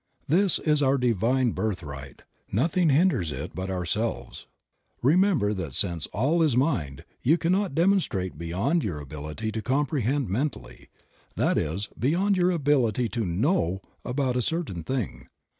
[0.27, 4.47] This is our divine birthright, nothing hinders but ourselves.
[5.03, 10.89] Remember that since all is mind, you cannot demonstrate beyond your ability to comprehend mentally,
[11.35, 15.27] that is, beyond your ability to know about a certain thing.